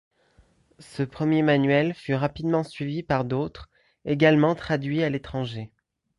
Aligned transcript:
Ce 0.79 1.03
premier 1.03 1.43
manuel 1.43 1.93
fut 1.93 2.15
rapidement 2.15 2.63
suivi 2.63 3.03
par 3.03 3.23
d'autres, 3.23 3.69
également 4.03 4.55
traduits 4.55 5.03
à 5.03 5.11
l'étranger. 5.11 5.71